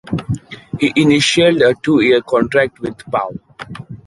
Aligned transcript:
He 0.79 0.91
initialed 0.95 1.61
a 1.61 1.75
two-year 1.75 2.23
contract 2.23 2.79
with 2.79 2.97
Pau. 3.11 3.33